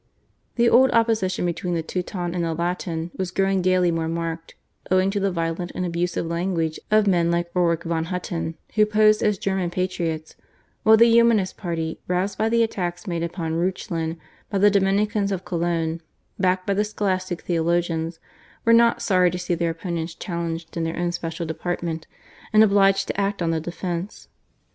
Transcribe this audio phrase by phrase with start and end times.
[0.55, 4.55] The old opposition between the Teuton and the Latin was growing daily more marked
[4.89, 9.21] owing to the violent and abusive language of men like Ulrich von Hutten, who posed
[9.21, 10.33] as German patriots;
[10.81, 14.17] while the Humanist party, roused by the attacks made upon Reuchlin
[14.49, 16.01] by the Dominicans of Cologne,
[16.39, 18.17] backed by the Scholastic Theologians,
[18.65, 22.07] were not sorry to see their opponents challenged in their own special department,
[22.51, 24.27] and obliged to act on the defensive.